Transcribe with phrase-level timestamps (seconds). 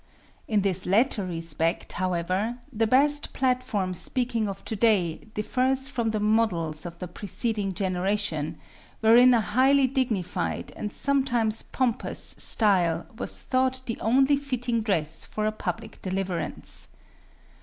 [0.47, 6.87] In this latter respect, however, the best platform speaking of today differs from the models
[6.87, 8.57] of the preceding generation,
[9.01, 15.45] wherein a highly dignified, and sometimes pompous, style was thought the only fitting dress for
[15.45, 16.87] a public deliverance.